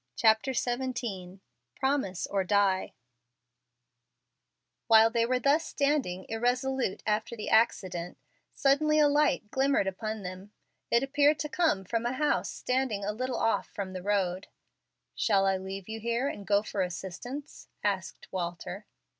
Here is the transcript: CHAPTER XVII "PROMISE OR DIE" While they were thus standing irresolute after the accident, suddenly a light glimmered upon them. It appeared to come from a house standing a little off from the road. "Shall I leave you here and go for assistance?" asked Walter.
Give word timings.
CHAPTER 0.15 0.51
XVII 0.55 1.41
"PROMISE 1.75 2.25
OR 2.31 2.43
DIE" 2.43 2.93
While 4.87 5.11
they 5.11 5.27
were 5.27 5.37
thus 5.37 5.63
standing 5.63 6.25
irresolute 6.27 7.03
after 7.05 7.35
the 7.35 7.51
accident, 7.51 8.17
suddenly 8.55 8.97
a 8.97 9.07
light 9.07 9.51
glimmered 9.51 9.85
upon 9.85 10.23
them. 10.23 10.53
It 10.89 11.03
appeared 11.03 11.37
to 11.41 11.49
come 11.49 11.83
from 11.85 12.07
a 12.07 12.13
house 12.13 12.49
standing 12.49 13.05
a 13.05 13.13
little 13.13 13.37
off 13.37 13.67
from 13.67 13.93
the 13.93 14.01
road. 14.01 14.47
"Shall 15.13 15.45
I 15.45 15.57
leave 15.57 15.87
you 15.87 15.99
here 15.99 16.27
and 16.27 16.47
go 16.47 16.63
for 16.63 16.81
assistance?" 16.81 17.67
asked 17.83 18.27
Walter. 18.31 18.87